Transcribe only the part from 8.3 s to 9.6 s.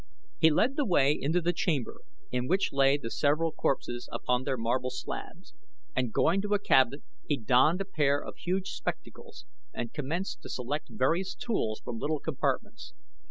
huge spectacles